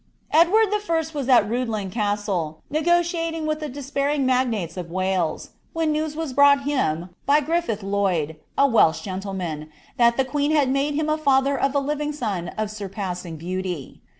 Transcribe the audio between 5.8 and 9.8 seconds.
news was brought him, by GrifHth Lloyd, a Welsh gentleman,